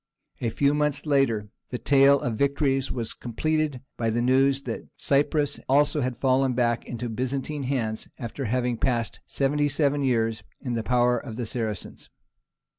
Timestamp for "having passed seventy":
8.45-9.69